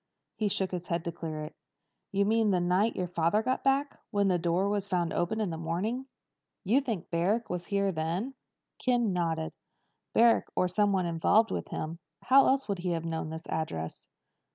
He 0.35 0.47
shook 0.47 0.71
his 0.71 0.87
head 0.87 1.05
to 1.05 1.11
clear 1.11 1.43
it. 1.43 1.53
"You 2.11 2.25
mean 2.25 2.49
the 2.49 2.59
night 2.59 2.95
your 2.95 3.05
father 3.07 3.43
got 3.43 3.63
back? 3.63 3.99
When 4.09 4.29
the 4.29 4.39
door 4.39 4.67
was 4.67 4.87
found 4.89 5.13
open 5.13 5.39
in 5.39 5.51
the 5.51 5.59
morning? 5.59 6.07
You 6.63 6.81
think 6.81 7.11
Barrack 7.11 7.51
was 7.51 7.67
here 7.67 7.91
then?" 7.91 8.33
Ken 8.83 9.13
nodded. 9.13 9.53
"Barrack 10.15 10.47
or 10.55 10.67
somebody 10.67 11.07
involved 11.07 11.51
with 11.51 11.67
him. 11.67 11.99
How 12.23 12.47
else 12.47 12.67
would 12.67 12.79
he 12.79 12.93
have 12.93 13.05
known 13.05 13.29
this 13.29 13.45
address?" 13.45 14.09